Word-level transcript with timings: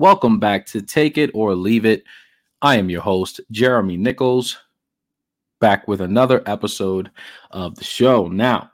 Welcome 0.00 0.38
back 0.38 0.64
to 0.68 0.80
Take 0.80 1.18
It 1.18 1.30
or 1.34 1.54
Leave 1.54 1.84
It. 1.84 2.04
I 2.62 2.76
am 2.76 2.88
your 2.88 3.02
host, 3.02 3.38
Jeremy 3.50 3.98
Nichols, 3.98 4.56
back 5.58 5.86
with 5.86 6.00
another 6.00 6.42
episode 6.46 7.10
of 7.50 7.74
the 7.74 7.84
show. 7.84 8.26
Now, 8.26 8.70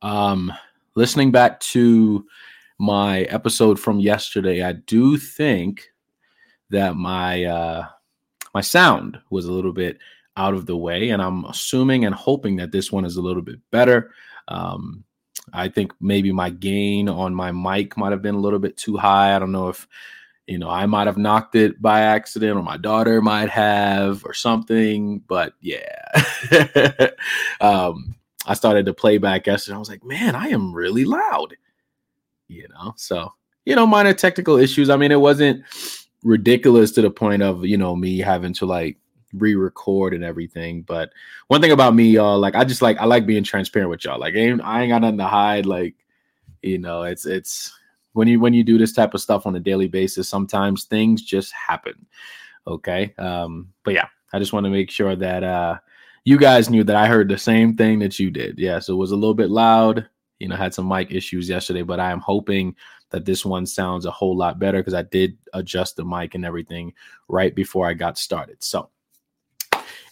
um, 0.00 0.52
listening 0.94 1.32
back 1.32 1.58
to 1.58 2.24
my 2.78 3.22
episode 3.22 3.80
from 3.80 3.98
yesterday, 3.98 4.62
I 4.62 4.74
do 4.74 5.16
think 5.16 5.88
that 6.70 6.94
my 6.94 7.42
uh 7.42 7.86
my 8.54 8.60
sound 8.60 9.18
was 9.30 9.46
a 9.46 9.52
little 9.52 9.72
bit 9.72 9.98
out 10.36 10.54
of 10.54 10.66
the 10.66 10.76
way, 10.76 11.10
and 11.10 11.20
I'm 11.20 11.44
assuming 11.46 12.04
and 12.04 12.14
hoping 12.14 12.54
that 12.54 12.70
this 12.70 12.92
one 12.92 13.04
is 13.04 13.16
a 13.16 13.20
little 13.20 13.42
bit 13.42 13.58
better. 13.72 14.12
Um, 14.46 15.02
I 15.52 15.68
think 15.68 15.92
maybe 16.00 16.32
my 16.32 16.50
gain 16.50 17.08
on 17.08 17.34
my 17.34 17.52
mic 17.52 17.96
might 17.96 18.12
have 18.12 18.22
been 18.22 18.34
a 18.34 18.40
little 18.40 18.58
bit 18.58 18.76
too 18.76 18.96
high. 18.96 19.34
I 19.34 19.38
don't 19.38 19.52
know 19.52 19.68
if 19.68 19.86
you 20.46 20.58
know 20.58 20.68
I 20.68 20.86
might 20.86 21.06
have 21.06 21.18
knocked 21.18 21.54
it 21.54 21.80
by 21.80 22.00
accident 22.00 22.56
or 22.56 22.62
my 22.62 22.76
daughter 22.76 23.20
might 23.20 23.50
have 23.50 24.24
or 24.24 24.34
something, 24.34 25.20
but 25.20 25.54
yeah. 25.60 26.12
um, 27.60 28.14
I 28.46 28.54
started 28.54 28.86
to 28.86 28.94
play 28.94 29.18
back 29.18 29.46
yesterday. 29.46 29.76
I 29.76 29.78
was 29.78 29.88
like, 29.88 30.04
man, 30.04 30.34
I 30.34 30.48
am 30.48 30.72
really 30.72 31.04
loud. 31.04 31.56
You 32.48 32.68
know, 32.68 32.94
so 32.96 33.32
you 33.64 33.76
know, 33.76 33.86
minor 33.86 34.12
technical 34.12 34.56
issues. 34.56 34.90
I 34.90 34.96
mean, 34.96 35.12
it 35.12 35.20
wasn't 35.20 35.64
ridiculous 36.22 36.92
to 36.92 37.02
the 37.02 37.10
point 37.10 37.42
of 37.42 37.64
you 37.64 37.76
know 37.76 37.96
me 37.96 38.18
having 38.18 38.54
to 38.54 38.66
like 38.66 38.96
re-record 39.32 40.14
and 40.14 40.24
everything. 40.24 40.82
But 40.82 41.12
one 41.48 41.60
thing 41.60 41.72
about 41.72 41.94
me, 41.94 42.04
y'all, 42.04 42.38
like 42.38 42.54
I 42.54 42.64
just 42.64 42.82
like 42.82 42.98
I 42.98 43.04
like 43.04 43.26
being 43.26 43.44
transparent 43.44 43.90
with 43.90 44.04
y'all. 44.04 44.18
Like 44.18 44.34
I 44.34 44.38
ain't, 44.38 44.62
I 44.62 44.82
ain't 44.82 44.90
got 44.90 45.02
nothing 45.02 45.18
to 45.18 45.26
hide. 45.26 45.66
Like 45.66 45.94
you 46.62 46.78
know, 46.78 47.02
it's 47.02 47.26
it's 47.26 47.72
when 48.12 48.28
you 48.28 48.40
when 48.40 48.54
you 48.54 48.64
do 48.64 48.78
this 48.78 48.92
type 48.92 49.14
of 49.14 49.20
stuff 49.20 49.46
on 49.46 49.56
a 49.56 49.60
daily 49.60 49.88
basis, 49.88 50.28
sometimes 50.28 50.84
things 50.84 51.22
just 51.22 51.52
happen. 51.52 52.06
Okay, 52.66 53.14
um, 53.18 53.72
but 53.84 53.94
yeah, 53.94 54.06
I 54.32 54.38
just 54.38 54.52
want 54.52 54.64
to 54.64 54.70
make 54.70 54.90
sure 54.90 55.16
that 55.16 55.42
uh 55.42 55.78
you 56.24 56.38
guys 56.38 56.70
knew 56.70 56.84
that 56.84 56.96
I 56.96 57.08
heard 57.08 57.28
the 57.28 57.38
same 57.38 57.74
thing 57.74 57.98
that 57.98 58.18
you 58.18 58.30
did. 58.30 58.58
Yeah, 58.58 58.78
so 58.78 58.94
it 58.94 58.98
was 58.98 59.10
a 59.10 59.16
little 59.16 59.34
bit 59.34 59.50
loud. 59.50 60.08
You 60.38 60.48
know, 60.48 60.56
had 60.56 60.74
some 60.74 60.88
mic 60.88 61.12
issues 61.12 61.48
yesterday, 61.48 61.82
but 61.82 62.00
I 62.00 62.10
am 62.10 62.20
hoping 62.20 62.74
that 63.10 63.24
this 63.24 63.44
one 63.44 63.66
sounds 63.66 64.06
a 64.06 64.10
whole 64.10 64.36
lot 64.36 64.58
better 64.58 64.78
because 64.78 64.94
I 64.94 65.02
did 65.02 65.36
adjust 65.52 65.96
the 65.96 66.04
mic 66.04 66.34
and 66.34 66.44
everything 66.44 66.92
right 67.28 67.54
before 67.54 67.86
I 67.86 67.94
got 67.94 68.18
started. 68.18 68.62
So 68.62 68.88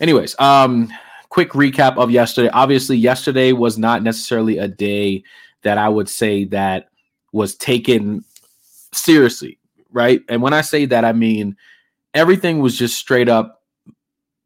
anyways, 0.01 0.35
um, 0.39 0.91
quick 1.29 1.51
recap 1.51 1.97
of 1.97 2.11
yesterday. 2.11 2.51
Obviously, 2.53 2.97
yesterday 2.97 3.53
was 3.53 3.79
not 3.79 4.03
necessarily 4.03 4.59
a 4.59 4.69
day 4.69 5.23
that 5.63 5.79
I 5.79 5.89
would 5.89 6.09
say 6.09 6.45
that 6.47 6.89
was 7.33 7.55
taken 7.55 8.25
seriously, 8.93 9.59
right? 9.93 10.23
And 10.29 10.43
when 10.43 10.53
I 10.53 10.63
say 10.63 10.87
that, 10.87 11.05
I 11.05 11.13
mean 11.13 11.57
everything 12.15 12.59
was 12.59 12.77
just 12.77 12.97
straight 12.99 13.29
up 13.29 13.63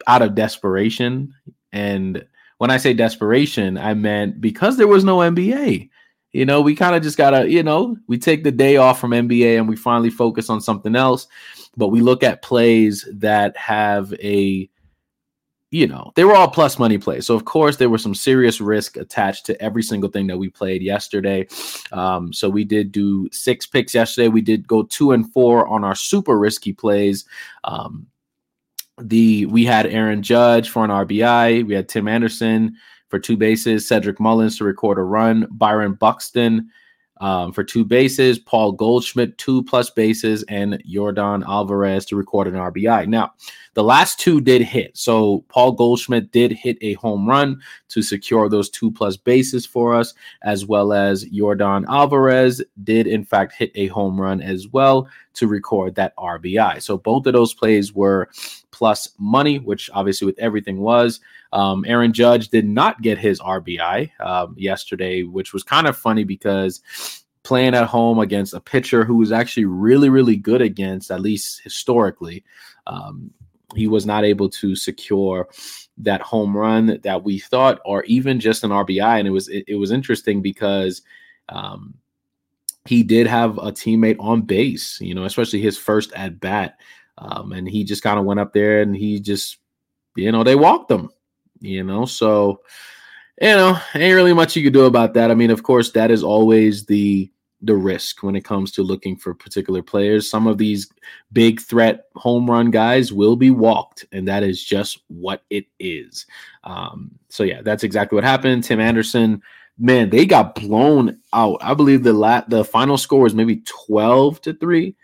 out 0.07 0.23
of 0.23 0.35
desperation. 0.35 1.35
And 1.73 2.25
when 2.59 2.71
I 2.71 2.77
say 2.77 2.93
desperation, 2.93 3.79
I 3.79 3.95
meant 3.95 4.41
because 4.41 4.77
there 4.77 4.89
was 4.89 5.05
no 5.05 5.19
NBA. 5.19 5.89
You 6.33 6.45
know, 6.45 6.61
we 6.61 6.75
kind 6.75 6.97
of 6.97 7.03
just 7.03 7.17
gotta, 7.17 7.49
you 7.49 7.63
know, 7.63 7.97
we 8.09 8.19
take 8.19 8.43
the 8.43 8.51
day 8.51 8.77
off 8.77 9.01
from 9.01 9.13
NBA 9.13 9.57
and 9.57 9.69
we 9.69 9.77
finally 9.77 10.11
focus 10.11 10.51
on 10.51 10.61
something 10.61 10.97
else. 10.97 11.29
But 11.77 11.89
we 11.89 12.01
look 12.01 12.23
at 12.23 12.43
plays 12.43 13.09
that 13.13 13.57
have 13.57 14.13
a 14.15 14.69
you 15.75 15.89
know, 15.89 16.13
they 16.15 16.25
were 16.25 16.37
all 16.37 16.47
plus 16.47 16.79
money 16.79 16.99
plays. 16.99 17.27
So, 17.27 17.35
of 17.35 17.47
course, 17.47 17.79
there 17.79 17.91
was 17.91 18.01
some 18.01 18.15
serious 18.15 18.61
risk 18.61 18.97
attached 18.97 19.45
to 19.47 19.61
every 19.61 19.83
single 19.83 20.09
thing 20.09 20.29
that 20.29 20.39
we 20.39 20.49
played 20.49 20.83
yesterday. 20.83 21.49
Um, 21.91 22.33
so, 22.33 22.49
we 22.49 22.63
did 22.63 22.93
do 22.93 23.29
six 23.33 23.67
picks 23.67 23.93
yesterday. 23.93 24.29
We 24.29 24.41
did 24.41 24.69
go 24.69 24.85
two 24.85 25.11
and 25.11 25.33
four 25.33 25.67
on 25.67 25.83
our 25.83 25.97
super 25.97 26.39
risky 26.39 26.73
plays. 26.73 27.25
Um, 27.65 28.07
the 28.99 29.47
we 29.47 29.65
had 29.65 29.87
Aaron 29.87 30.23
Judge 30.23 30.71
for 30.71 30.85
an 30.85 30.93
RBI. 30.93 31.67
We 31.67 31.75
had 31.75 31.89
Tim 31.89 32.07
Anderson 32.07 32.77
for 33.09 33.19
two 33.19 33.37
bases, 33.37 33.89
Cedric 33.89 34.21
Mullins 34.21 34.59
to 34.59 34.65
record 34.65 34.99
a 34.99 35.03
run, 35.03 35.49
Byron 35.51 35.95
Buxton 35.95 36.71
um, 37.21 37.53
for 37.53 37.63
two 37.63 37.85
bases, 37.85 38.39
Paul 38.39 38.73
Goldschmidt, 38.73 39.39
two 39.39 39.63
plus 39.65 39.91
bases, 39.91 40.43
and 40.49 40.83
Jordan 40.87 41.45
Alvarez 41.47 42.05
to 42.07 42.17
record 42.17 42.49
an 42.49 42.55
RBI. 42.55 43.07
Now, 43.07 43.33
the 43.75 43.85
last 43.85 44.19
two 44.19 44.41
did 44.41 44.63
hit. 44.63 44.97
So, 44.97 45.45
Paul 45.49 45.73
Goldschmidt 45.73 46.33
did 46.33 46.53
hit 46.53 46.77
a 46.81 46.95
home 46.95 47.29
run 47.29 47.61
to 47.89 48.03
secure 48.03 48.49
those 48.49 48.69
two 48.69 48.91
plus 48.91 49.17
bases 49.17 49.65
for 49.65 49.95
us, 49.95 50.15
as 50.43 50.67
well 50.67 50.93
as 50.93 51.25
Jordan 51.25 51.85
Alvarez 51.89 52.63
did, 52.83 53.07
in 53.07 53.25
fact, 53.25 53.55
hit 53.55 53.71
a 53.75 53.87
home 53.89 54.21
run 54.21 54.41
as 54.41 54.69
well 54.69 55.09
to 55.35 55.47
record 55.47 55.95
that 55.95 56.17
RBI. 56.17 56.83
So, 56.83 56.97
both 56.97 57.27
of 57.27 57.33
those 57.33 57.55
plays 57.55 57.93
were 57.93 58.31
plus 58.71 59.11
money, 59.19 59.59
which 59.59 59.91
obviously 59.93 60.27
with 60.27 60.39
everything 60.39 60.79
was. 60.79 61.21
Um, 61.53 61.85
Aaron 61.87 62.13
Judge 62.13 62.49
did 62.49 62.67
not 62.67 63.03
get 63.03 63.19
his 63.19 63.41
RBI 63.41 64.11
um, 64.21 64.55
yesterday, 64.59 65.23
which 65.23 65.53
was 65.53 65.63
kind 65.63 65.87
of 65.87 65.97
funny 65.97 66.25
because 66.25 66.81
playing 67.45 67.75
at 67.75 67.87
home 67.87 68.19
against 68.19 68.55
a 68.55 68.61
pitcher 68.61 69.05
who 69.05 69.17
was 69.17 69.31
actually 69.31 69.67
really, 69.67 70.09
really 70.09 70.37
good 70.37 70.63
against, 70.63 71.11
at 71.11 71.21
least 71.21 71.61
historically, 71.63 72.43
um, 72.87 73.31
he 73.77 73.87
was 73.87 74.07
not 74.07 74.25
able 74.25 74.49
to 74.49 74.75
secure 74.75 75.49
that 75.99 76.21
home 76.21 76.57
run 76.57 76.99
that 77.05 77.23
we 77.23 77.39
thought, 77.39 77.81
or 77.85 78.03
even 78.05 78.41
just 78.41 78.65
an 78.65 78.71
RBI. 78.71 79.19
And 79.19 79.29
it 79.29 79.31
was 79.31 79.49
it, 79.49 79.65
it 79.69 79.77
was 79.77 79.93
interesting 79.93 80.43
because 80.43 81.03
um, 81.49 81.95
he 82.87 83.03
did 83.03 83.27
have 83.27 83.59
a 83.59 83.73
teammate 83.73 84.17
on 84.21 84.43
base, 84.43 85.01
you 85.01 85.15
know, 85.15 85.25
especially 85.25 85.61
his 85.61 85.79
first 85.79 86.13
at 86.15 86.41
bat. 86.41 86.79
Um, 87.19 87.53
and 87.53 87.69
he 87.69 87.85
just 87.85 88.03
kind 88.03 88.19
of 88.19 88.25
went 88.25 88.41
up 88.41 88.53
there 88.53 88.83
and 88.83 88.95
he 88.95 89.21
just, 89.21 89.59
you 90.17 90.33
know, 90.33 90.43
they 90.45 90.57
walked 90.57 90.91
him 90.91 91.11
you 91.65 91.83
know. 91.83 92.05
So, 92.05 92.61
you 93.41 93.49
know, 93.49 93.79
ain't 93.95 94.15
really 94.15 94.33
much 94.33 94.55
you 94.55 94.63
could 94.63 94.73
do 94.73 94.85
about 94.85 95.15
that. 95.15 95.31
I 95.31 95.35
mean, 95.35 95.51
of 95.51 95.63
course, 95.63 95.91
that 95.93 96.11
is 96.11 96.23
always 96.23 96.87
the 96.87 97.31
the 97.63 97.75
risk 97.75 98.23
when 98.23 98.37
it 98.37 98.45
comes 98.45 98.71
to 98.73 98.83
looking 98.83 99.17
for 99.17 99.33
particular 99.33 99.83
players. 99.83 100.29
Some 100.29 100.47
of 100.47 100.59
these 100.59 100.87
big 101.33 101.63
threat 101.63 102.05
home 102.15 102.51
run 102.51 102.71
guys 102.71 103.13
will 103.13 103.37
be 103.37 103.51
walked, 103.51 104.05
and 104.13 104.29
that 104.29 104.43
is 104.43 104.63
just 104.63 105.01
what 105.09 105.43
it 105.51 105.65
is. 105.81 106.27
Um, 106.65 107.13
so 107.29 107.43
yeah, 107.43 107.63
that's 107.63 107.85
exactly 107.85 108.17
what 108.17 108.25
happened. 108.25 108.65
Tim 108.65 108.81
Anderson, 108.81 109.43
man, 109.79 110.11
they 110.11 110.27
got 110.27 110.55
blown 110.55 111.19
out. 111.33 111.59
I 111.61 111.75
believe 111.75 112.03
the 112.03 112.13
lat 112.13 112.49
the 112.51 112.65
final 112.65 112.99
score 112.99 113.21
was 113.21 113.35
maybe 113.35 113.63
twelve 113.67 114.41
to 114.43 114.55
three 114.55 114.97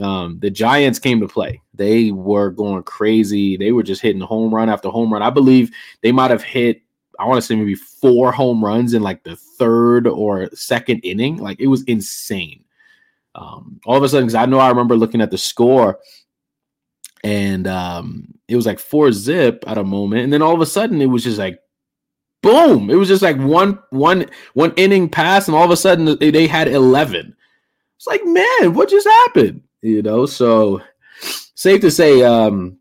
um, 0.00 0.38
the 0.40 0.50
Giants 0.50 0.98
came 0.98 1.20
to 1.20 1.28
play. 1.28 1.60
They 1.74 2.10
were 2.10 2.50
going 2.50 2.82
crazy. 2.82 3.56
They 3.56 3.72
were 3.72 3.82
just 3.82 4.02
hitting 4.02 4.20
home 4.20 4.54
run 4.54 4.68
after 4.68 4.88
home 4.88 5.12
run. 5.12 5.22
I 5.22 5.30
believe 5.30 5.70
they 6.02 6.12
might 6.12 6.30
have 6.30 6.42
hit, 6.42 6.82
I 7.18 7.24
want 7.24 7.38
to 7.38 7.42
say 7.42 7.56
maybe 7.56 7.74
four 7.74 8.32
home 8.32 8.64
runs 8.64 8.94
in 8.94 9.02
like 9.02 9.24
the 9.24 9.36
third 9.36 10.06
or 10.06 10.50
second 10.54 11.00
inning. 11.00 11.38
Like 11.38 11.60
it 11.60 11.68
was 11.68 11.82
insane. 11.84 12.64
Um, 13.34 13.80
all 13.86 13.96
of 13.96 14.02
a 14.02 14.08
sudden, 14.08 14.26
because 14.26 14.34
I 14.34 14.46
know 14.46 14.58
I 14.58 14.68
remember 14.68 14.96
looking 14.96 15.20
at 15.20 15.30
the 15.30 15.38
score 15.38 15.98
and 17.24 17.66
um, 17.66 18.34
it 18.48 18.56
was 18.56 18.66
like 18.66 18.78
four 18.78 19.12
zip 19.12 19.64
at 19.66 19.78
a 19.78 19.84
moment. 19.84 20.24
And 20.24 20.32
then 20.32 20.42
all 20.42 20.54
of 20.54 20.60
a 20.60 20.66
sudden, 20.66 21.00
it 21.00 21.06
was 21.06 21.24
just 21.24 21.38
like, 21.38 21.58
boom. 22.42 22.90
It 22.90 22.96
was 22.96 23.08
just 23.08 23.22
like 23.22 23.36
one, 23.38 23.78
one, 23.90 24.26
one 24.54 24.72
inning 24.76 25.08
pass. 25.08 25.48
And 25.48 25.56
all 25.56 25.64
of 25.64 25.70
a 25.70 25.76
sudden, 25.76 26.16
they 26.18 26.46
had 26.46 26.68
11. 26.68 27.34
It's 27.96 28.06
like, 28.06 28.24
man, 28.24 28.74
what 28.74 28.90
just 28.90 29.06
happened? 29.06 29.62
you 29.86 30.02
know. 30.02 30.26
So 30.26 30.82
safe 31.20 31.80
to 31.80 31.90
say, 31.90 32.22
um, 32.22 32.78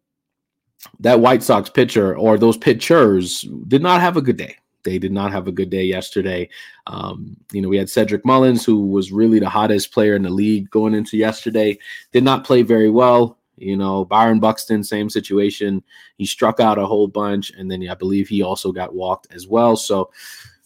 that 0.99 1.19
White 1.19 1.43
Sox 1.43 1.69
pitcher 1.69 2.17
or 2.17 2.37
those 2.37 2.57
pitchers 2.57 3.41
did 3.67 3.81
not 3.81 4.01
have 4.01 4.17
a 4.17 4.21
good 4.21 4.37
day. 4.37 4.57
They 4.83 4.99
did 4.99 5.11
not 5.11 5.31
have 5.31 5.47
a 5.47 5.51
good 5.51 5.69
day 5.69 5.83
yesterday. 5.83 6.47
Um, 6.87 7.35
you 7.51 7.61
know, 7.61 7.69
we 7.69 7.77
had 7.77 7.89
Cedric 7.89 8.23
Mullins, 8.23 8.63
who 8.63 8.87
was 8.87 9.11
really 9.11 9.39
the 9.39 9.49
hottest 9.49 9.91
player 9.91 10.15
in 10.15 10.21
the 10.21 10.29
league 10.29 10.69
going 10.69 10.93
into 10.93 11.17
yesterday, 11.17 11.77
did 12.11 12.23
not 12.23 12.43
play 12.43 12.61
very 12.61 12.89
well. 12.89 13.39
You 13.57 13.77
know, 13.77 14.05
Byron 14.05 14.39
Buxton, 14.39 14.83
same 14.83 15.09
situation. 15.09 15.83
He 16.17 16.25
struck 16.25 16.59
out 16.59 16.77
a 16.77 16.85
whole 16.85 17.07
bunch, 17.07 17.51
and 17.51 17.69
then 17.69 17.87
I 17.87 17.95
believe 17.95 18.27
he 18.27 18.41
also 18.41 18.71
got 18.71 18.93
walked 18.93 19.27
as 19.33 19.47
well. 19.47 19.75
So, 19.75 20.11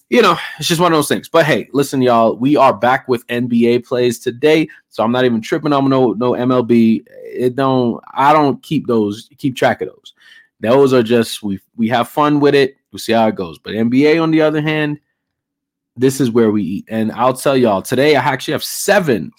you 0.09 0.21
know, 0.21 0.37
it's 0.57 0.67
just 0.67 0.81
one 0.81 0.91
of 0.91 0.97
those 0.97 1.07
things. 1.07 1.29
But 1.29 1.45
hey, 1.45 1.69
listen, 1.71 2.01
y'all, 2.01 2.35
we 2.35 2.55
are 2.55 2.73
back 2.73 3.07
with 3.07 3.27
NBA 3.27 3.85
plays 3.85 4.19
today, 4.19 4.67
so 4.89 5.03
I'm 5.03 5.11
not 5.11 5.25
even 5.25 5.41
tripping 5.41 5.73
on 5.73 5.87
no 5.89 6.13
no 6.13 6.31
MLB. 6.31 7.03
It 7.07 7.55
don't. 7.55 8.03
I 8.13 8.33
don't 8.33 8.61
keep 8.63 8.87
those. 8.87 9.29
Keep 9.37 9.55
track 9.55 9.81
of 9.81 9.89
those. 9.89 10.13
Those 10.59 10.93
are 10.93 11.03
just 11.03 11.43
we 11.43 11.59
we 11.77 11.87
have 11.89 12.09
fun 12.09 12.39
with 12.39 12.55
it. 12.55 12.75
We'll 12.91 12.99
see 12.99 13.13
how 13.13 13.27
it 13.27 13.35
goes. 13.35 13.59
But 13.59 13.73
NBA, 13.73 14.21
on 14.21 14.31
the 14.31 14.41
other 14.41 14.61
hand, 14.61 14.99
this 15.95 16.19
is 16.19 16.31
where 16.31 16.51
we 16.51 16.63
eat. 16.63 16.85
And 16.87 17.11
I'll 17.11 17.33
tell 17.33 17.55
y'all 17.55 17.81
today, 17.81 18.15
I 18.15 18.23
actually 18.23 18.53
have 18.53 18.63
seven 18.63 19.31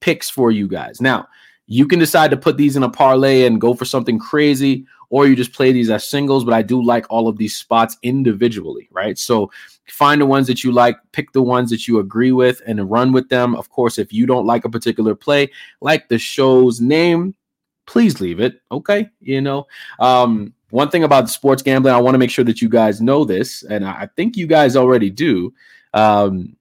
picks 0.00 0.28
for 0.28 0.50
you 0.50 0.66
guys. 0.66 1.00
Now, 1.00 1.28
You 1.66 1.86
can 1.86 1.98
decide 1.98 2.30
to 2.30 2.36
put 2.36 2.56
these 2.56 2.76
in 2.76 2.82
a 2.82 2.88
parlay 2.88 3.44
and 3.44 3.60
go 3.60 3.74
for 3.74 3.84
something 3.84 4.18
crazy, 4.18 4.86
or 5.10 5.26
you 5.26 5.36
just 5.36 5.52
play 5.52 5.72
these 5.72 5.90
as 5.90 6.08
singles. 6.08 6.44
But 6.44 6.54
I 6.54 6.62
do 6.62 6.82
like 6.82 7.06
all 7.10 7.28
of 7.28 7.36
these 7.36 7.56
spots 7.56 7.96
individually, 8.02 8.88
right? 8.92 9.18
So 9.18 9.50
find 9.88 10.20
the 10.20 10.26
ones 10.26 10.46
that 10.46 10.64
you 10.64 10.72
like, 10.72 10.96
pick 11.12 11.32
the 11.32 11.42
ones 11.42 11.70
that 11.70 11.86
you 11.88 11.98
agree 11.98 12.32
with, 12.32 12.62
and 12.66 12.90
run 12.90 13.12
with 13.12 13.28
them. 13.28 13.54
Of 13.56 13.68
course, 13.70 13.98
if 13.98 14.12
you 14.12 14.26
don't 14.26 14.46
like 14.46 14.64
a 14.64 14.70
particular 14.70 15.14
play, 15.14 15.50
like 15.80 16.08
the 16.08 16.18
show's 16.18 16.80
name, 16.80 17.34
please 17.86 18.20
leave 18.20 18.40
it. 18.40 18.60
Okay. 18.70 19.08
You 19.20 19.40
know, 19.40 19.66
um, 19.98 20.52
one 20.70 20.90
thing 20.90 21.04
about 21.04 21.30
sports 21.30 21.62
gambling, 21.62 21.94
I 21.94 22.00
want 22.00 22.14
to 22.14 22.18
make 22.18 22.30
sure 22.30 22.44
that 22.44 22.60
you 22.60 22.68
guys 22.68 23.00
know 23.00 23.24
this, 23.24 23.62
and 23.62 23.84
I 23.84 24.08
think 24.16 24.36
you 24.36 24.46
guys 24.46 24.76
already 24.76 25.10
do. 25.10 25.54
Um, 25.94 26.55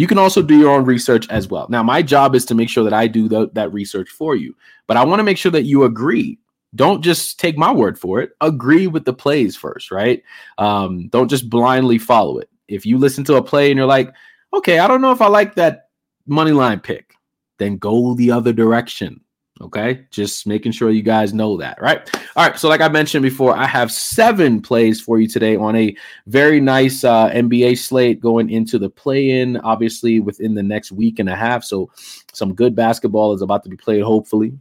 you 0.00 0.06
can 0.06 0.16
also 0.16 0.40
do 0.40 0.58
your 0.58 0.70
own 0.70 0.86
research 0.86 1.28
as 1.28 1.48
well. 1.48 1.66
Now, 1.68 1.82
my 1.82 2.00
job 2.00 2.34
is 2.34 2.46
to 2.46 2.54
make 2.54 2.70
sure 2.70 2.84
that 2.84 2.94
I 2.94 3.06
do 3.06 3.28
the, 3.28 3.50
that 3.52 3.70
research 3.70 4.08
for 4.08 4.34
you, 4.34 4.56
but 4.86 4.96
I 4.96 5.04
want 5.04 5.20
to 5.20 5.24
make 5.24 5.36
sure 5.36 5.52
that 5.52 5.64
you 5.64 5.84
agree. 5.84 6.38
Don't 6.74 7.02
just 7.02 7.38
take 7.38 7.58
my 7.58 7.70
word 7.70 7.98
for 7.98 8.18
it. 8.22 8.30
Agree 8.40 8.86
with 8.86 9.04
the 9.04 9.12
plays 9.12 9.58
first, 9.58 9.90
right? 9.90 10.22
Um, 10.56 11.08
don't 11.08 11.28
just 11.28 11.50
blindly 11.50 11.98
follow 11.98 12.38
it. 12.38 12.48
If 12.66 12.86
you 12.86 12.96
listen 12.96 13.24
to 13.24 13.34
a 13.34 13.42
play 13.42 13.70
and 13.70 13.76
you're 13.76 13.86
like, 13.86 14.10
okay, 14.54 14.78
I 14.78 14.88
don't 14.88 15.02
know 15.02 15.12
if 15.12 15.20
I 15.20 15.28
like 15.28 15.56
that 15.56 15.90
money 16.26 16.52
line 16.52 16.80
pick, 16.80 17.12
then 17.58 17.76
go 17.76 18.14
the 18.14 18.30
other 18.30 18.54
direction. 18.54 19.20
Okay, 19.62 20.06
just 20.10 20.46
making 20.46 20.72
sure 20.72 20.90
you 20.90 21.02
guys 21.02 21.34
know 21.34 21.58
that, 21.58 21.80
right? 21.82 22.08
All 22.34 22.48
right, 22.48 22.58
so 22.58 22.66
like 22.66 22.80
I 22.80 22.88
mentioned 22.88 23.22
before, 23.22 23.54
I 23.54 23.66
have 23.66 23.92
seven 23.92 24.62
plays 24.62 25.02
for 25.02 25.20
you 25.20 25.28
today 25.28 25.54
on 25.54 25.76
a 25.76 25.94
very 26.26 26.62
nice 26.62 27.04
uh, 27.04 27.28
NBA 27.28 27.76
slate 27.76 28.20
going 28.20 28.48
into 28.48 28.78
the 28.78 28.88
play-in, 28.88 29.58
obviously 29.58 30.18
within 30.18 30.54
the 30.54 30.62
next 30.62 30.92
week 30.92 31.18
and 31.18 31.28
a 31.28 31.36
half. 31.36 31.62
So 31.62 31.90
some 32.32 32.54
good 32.54 32.74
basketball 32.74 33.34
is 33.34 33.42
about 33.42 33.62
to 33.64 33.68
be 33.68 33.76
played, 33.76 34.02
hopefully. 34.02 34.58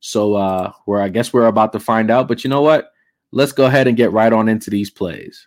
So 0.00 0.34
uh, 0.34 0.72
where 0.86 1.02
I 1.02 1.10
guess 1.10 1.30
we're 1.30 1.46
about 1.46 1.72
to 1.72 1.80
find 1.80 2.10
out. 2.10 2.26
But 2.26 2.42
you 2.42 2.48
know 2.48 2.62
what? 2.62 2.92
Let's 3.32 3.52
go 3.52 3.66
ahead 3.66 3.86
and 3.86 3.98
get 3.98 4.12
right 4.12 4.32
on 4.32 4.48
into 4.48 4.70
these 4.70 4.88
plays. 4.88 5.46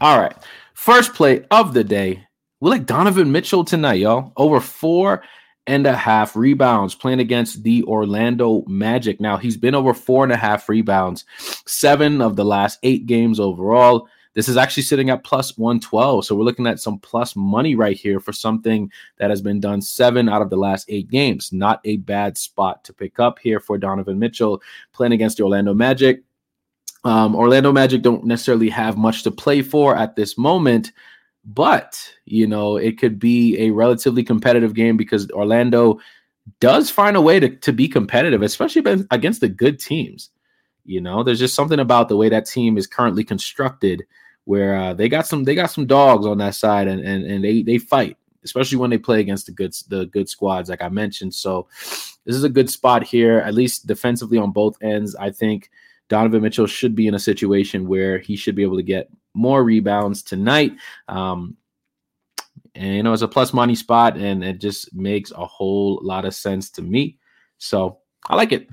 All 0.00 0.20
right, 0.20 0.36
first 0.74 1.12
play 1.12 1.44
of 1.50 1.74
the 1.74 1.82
day. 1.82 2.24
We 2.60 2.70
like 2.70 2.86
Donovan 2.86 3.32
Mitchell 3.32 3.64
tonight, 3.64 3.94
y'all. 3.94 4.32
Over 4.36 4.60
four 4.60 5.24
and 5.70 5.86
a 5.86 5.96
half 5.96 6.34
rebounds 6.34 6.96
playing 6.96 7.20
against 7.20 7.62
the 7.62 7.84
Orlando 7.84 8.64
Magic. 8.66 9.20
Now, 9.20 9.36
he's 9.36 9.56
been 9.56 9.76
over 9.76 9.94
four 9.94 10.24
and 10.24 10.32
a 10.32 10.36
half 10.36 10.68
rebounds, 10.68 11.24
seven 11.64 12.20
of 12.20 12.34
the 12.34 12.44
last 12.44 12.80
eight 12.82 13.06
games 13.06 13.38
overall. 13.38 14.08
This 14.34 14.48
is 14.48 14.56
actually 14.56 14.82
sitting 14.82 15.10
at 15.10 15.22
plus 15.22 15.56
112. 15.56 16.24
So 16.24 16.34
we're 16.34 16.42
looking 16.42 16.66
at 16.66 16.80
some 16.80 16.98
plus 16.98 17.36
money 17.36 17.76
right 17.76 17.96
here 17.96 18.18
for 18.18 18.32
something 18.32 18.90
that 19.18 19.30
has 19.30 19.40
been 19.40 19.60
done 19.60 19.80
seven 19.80 20.28
out 20.28 20.42
of 20.42 20.50
the 20.50 20.56
last 20.56 20.86
eight 20.88 21.08
games. 21.08 21.52
Not 21.52 21.80
a 21.84 21.98
bad 21.98 22.36
spot 22.36 22.82
to 22.84 22.92
pick 22.92 23.20
up 23.20 23.38
here 23.38 23.60
for 23.60 23.78
Donovan 23.78 24.18
Mitchell 24.18 24.60
playing 24.92 25.12
against 25.12 25.36
the 25.36 25.44
Orlando 25.44 25.72
Magic. 25.72 26.22
Um, 27.04 27.36
Orlando 27.36 27.70
Magic 27.70 28.02
don't 28.02 28.24
necessarily 28.24 28.70
have 28.70 28.98
much 28.98 29.22
to 29.22 29.30
play 29.30 29.62
for 29.62 29.96
at 29.96 30.16
this 30.16 30.36
moment, 30.36 30.92
but 31.54 32.00
you 32.26 32.46
know 32.46 32.76
it 32.76 32.98
could 32.98 33.18
be 33.18 33.58
a 33.58 33.70
relatively 33.70 34.22
competitive 34.22 34.74
game 34.74 34.96
because 34.96 35.30
Orlando 35.30 36.00
does 36.58 36.90
find 36.90 37.16
a 37.16 37.20
way 37.20 37.38
to, 37.38 37.48
to 37.48 37.72
be 37.72 37.88
competitive, 37.88 38.42
especially 38.42 39.06
against 39.10 39.40
the 39.40 39.48
good 39.48 39.78
teams. 39.78 40.30
You 40.84 41.00
know, 41.00 41.22
there's 41.22 41.38
just 41.38 41.54
something 41.54 41.78
about 41.78 42.08
the 42.08 42.16
way 42.16 42.28
that 42.28 42.46
team 42.46 42.76
is 42.76 42.86
currently 42.86 43.22
constructed 43.22 44.04
where 44.44 44.76
uh, 44.76 44.94
they 44.94 45.08
got 45.08 45.26
some 45.26 45.44
they 45.44 45.54
got 45.54 45.70
some 45.70 45.86
dogs 45.86 46.26
on 46.26 46.38
that 46.38 46.54
side 46.54 46.88
and 46.88 47.00
and, 47.00 47.24
and 47.24 47.44
they 47.44 47.62
they 47.62 47.78
fight, 47.78 48.16
especially 48.44 48.78
when 48.78 48.90
they 48.90 48.98
play 48.98 49.20
against 49.20 49.46
the 49.46 49.52
good 49.52 49.74
the 49.88 50.06
good 50.06 50.28
squads 50.28 50.70
like 50.70 50.82
I 50.82 50.88
mentioned. 50.88 51.34
So 51.34 51.68
this 52.24 52.36
is 52.36 52.44
a 52.44 52.48
good 52.48 52.70
spot 52.70 53.04
here, 53.04 53.38
at 53.38 53.54
least 53.54 53.86
defensively 53.86 54.38
on 54.38 54.52
both 54.52 54.76
ends. 54.82 55.14
I 55.16 55.30
think 55.30 55.70
Donovan 56.08 56.42
Mitchell 56.42 56.66
should 56.66 56.94
be 56.94 57.06
in 57.06 57.14
a 57.14 57.20
situation 57.20 57.86
where 57.86 58.18
he 58.18 58.36
should 58.36 58.54
be 58.54 58.62
able 58.62 58.76
to 58.76 58.82
get 58.82 59.10
more 59.34 59.64
rebounds 59.64 60.22
tonight. 60.22 60.72
Um, 61.08 61.56
and 62.74 62.96
you 62.96 63.02
know, 63.02 63.12
it's 63.12 63.22
a 63.22 63.28
plus 63.28 63.52
money 63.52 63.74
spot, 63.74 64.16
and 64.16 64.44
it 64.44 64.60
just 64.60 64.94
makes 64.94 65.30
a 65.32 65.44
whole 65.44 66.00
lot 66.02 66.24
of 66.24 66.34
sense 66.34 66.70
to 66.70 66.82
me. 66.82 67.18
So 67.58 67.98
I 68.28 68.36
like 68.36 68.52
it. 68.52 68.68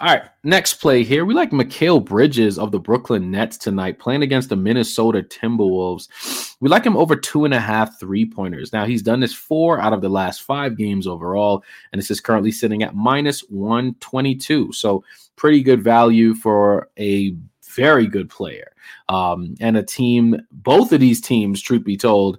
All 0.00 0.08
right, 0.08 0.24
next 0.42 0.74
play 0.74 1.02
here. 1.02 1.24
We 1.24 1.34
like 1.34 1.50
Mikal 1.50 2.04
Bridges 2.04 2.58
of 2.58 2.70
the 2.70 2.78
Brooklyn 2.78 3.30
Nets 3.30 3.56
tonight 3.58 3.98
playing 3.98 4.22
against 4.22 4.48
the 4.48 4.56
Minnesota 4.56 5.22
Timberwolves. 5.22 6.56
We 6.60 6.68
like 6.68 6.84
him 6.84 6.96
over 6.96 7.14
two 7.16 7.44
and 7.44 7.52
a 7.52 7.60
half 7.60 7.98
three 8.00 8.24
pointers. 8.24 8.72
Now, 8.72 8.86
he's 8.86 9.02
done 9.02 9.20
this 9.20 9.34
four 9.34 9.80
out 9.80 9.92
of 9.92 10.00
the 10.00 10.08
last 10.08 10.42
five 10.42 10.76
games 10.76 11.06
overall, 11.06 11.62
and 11.92 11.98
this 11.98 12.10
is 12.10 12.20
currently 12.20 12.52
sitting 12.52 12.82
at 12.82 12.94
minus 12.94 13.40
122. 13.48 14.72
So, 14.72 15.04
pretty 15.36 15.62
good 15.62 15.82
value 15.82 16.34
for 16.34 16.88
a 16.98 17.36
very 17.76 18.06
good 18.06 18.28
player. 18.30 18.72
Um, 19.08 19.54
and 19.60 19.76
a 19.76 19.82
team, 19.82 20.40
both 20.50 20.92
of 20.92 21.00
these 21.00 21.20
teams, 21.20 21.62
truth 21.62 21.84
be 21.84 21.96
told, 21.96 22.38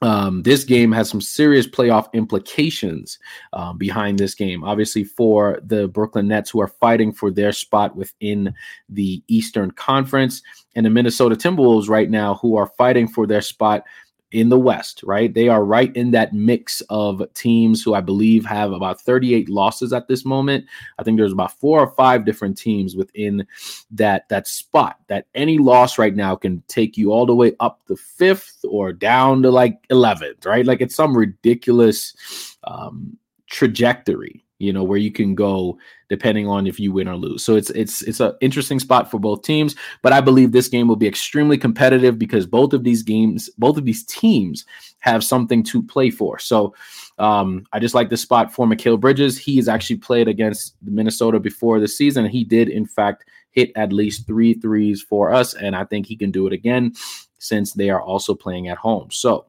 um, 0.00 0.42
this 0.42 0.62
game 0.62 0.92
has 0.92 1.10
some 1.10 1.20
serious 1.20 1.66
playoff 1.66 2.12
implications 2.12 3.18
um, 3.52 3.78
behind 3.78 4.18
this 4.18 4.34
game. 4.34 4.62
Obviously, 4.62 5.02
for 5.02 5.60
the 5.64 5.88
Brooklyn 5.88 6.28
Nets, 6.28 6.50
who 6.50 6.60
are 6.60 6.68
fighting 6.68 7.12
for 7.12 7.32
their 7.32 7.52
spot 7.52 7.96
within 7.96 8.54
the 8.88 9.22
Eastern 9.26 9.72
Conference, 9.72 10.42
and 10.76 10.86
the 10.86 10.90
Minnesota 10.90 11.34
Timberwolves 11.34 11.88
right 11.88 12.10
now, 12.10 12.36
who 12.36 12.56
are 12.56 12.68
fighting 12.78 13.08
for 13.08 13.26
their 13.26 13.40
spot 13.40 13.82
in 14.30 14.50
the 14.50 14.58
West, 14.58 15.02
right? 15.04 15.32
They 15.32 15.48
are 15.48 15.64
right 15.64 15.94
in 15.96 16.10
that 16.10 16.34
mix 16.34 16.82
of 16.90 17.22
teams 17.34 17.82
who 17.82 17.94
I 17.94 18.00
believe 18.00 18.44
have 18.44 18.72
about 18.72 19.00
38 19.00 19.48
losses 19.48 19.92
at 19.92 20.06
this 20.06 20.24
moment. 20.24 20.66
I 20.98 21.02
think 21.02 21.16
there's 21.16 21.32
about 21.32 21.58
four 21.58 21.80
or 21.80 21.90
five 21.94 22.24
different 22.24 22.58
teams 22.58 22.94
within 22.94 23.46
that 23.90 24.28
that 24.28 24.46
spot 24.46 24.98
that 25.08 25.26
any 25.34 25.58
loss 25.58 25.98
right 25.98 26.14
now 26.14 26.36
can 26.36 26.62
take 26.68 26.96
you 26.96 27.12
all 27.12 27.24
the 27.24 27.34
way 27.34 27.54
up 27.60 27.80
the 27.86 27.96
fifth 27.96 28.64
or 28.68 28.92
down 28.92 29.42
to 29.42 29.50
like 29.50 29.86
11th, 29.88 30.44
right? 30.44 30.66
Like 30.66 30.80
it's 30.82 30.94
some 30.94 31.16
ridiculous 31.16 32.56
um, 32.64 33.16
trajectory 33.46 34.44
you 34.58 34.72
know 34.72 34.82
where 34.82 34.98
you 34.98 35.10
can 35.10 35.34
go 35.34 35.78
depending 36.08 36.48
on 36.48 36.66
if 36.66 36.80
you 36.80 36.92
win 36.92 37.08
or 37.08 37.16
lose. 37.16 37.44
So 37.44 37.56
it's 37.56 37.70
it's 37.70 38.02
it's 38.02 38.20
an 38.20 38.32
interesting 38.40 38.78
spot 38.80 39.10
for 39.10 39.18
both 39.18 39.42
teams 39.42 39.76
but 40.02 40.12
i 40.12 40.20
believe 40.20 40.52
this 40.52 40.68
game 40.68 40.88
will 40.88 40.96
be 40.96 41.06
extremely 41.06 41.58
competitive 41.58 42.18
because 42.18 42.46
both 42.46 42.72
of 42.72 42.84
these 42.84 43.02
games 43.02 43.48
both 43.58 43.76
of 43.76 43.84
these 43.84 44.04
teams 44.04 44.64
have 45.00 45.22
something 45.22 45.62
to 45.62 45.82
play 45.82 46.10
for. 46.10 46.38
So 46.38 46.74
um, 47.18 47.66
i 47.72 47.78
just 47.78 47.94
like 47.94 48.10
the 48.10 48.16
spot 48.16 48.52
for 48.52 48.66
Mikal 48.66 49.00
bridges. 49.00 49.38
He 49.38 49.56
has 49.56 49.68
actually 49.68 49.96
played 49.96 50.28
against 50.28 50.76
minnesota 50.82 51.38
before 51.40 51.80
the 51.80 51.88
season. 51.88 52.26
He 52.26 52.44
did 52.44 52.68
in 52.68 52.86
fact 52.86 53.24
hit 53.50 53.72
at 53.76 53.92
least 53.92 54.26
three 54.26 54.54
threes 54.54 55.02
for 55.02 55.32
us 55.32 55.54
and 55.54 55.74
i 55.74 55.82
think 55.82 56.06
he 56.06 56.14
can 56.14 56.30
do 56.30 56.46
it 56.46 56.52
again 56.52 56.92
since 57.38 57.72
they 57.72 57.88
are 57.90 58.02
also 58.02 58.34
playing 58.34 58.68
at 58.68 58.78
home. 58.78 59.10
So 59.10 59.46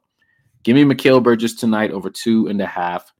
give 0.63 0.75
me 0.75 0.83
Mikal 0.83 1.21
bridges 1.21 1.55
tonight 1.55 1.91
over 1.91 2.09
two 2.09 2.47
and 2.47 2.61
a 2.61 2.65
half 2.65 3.11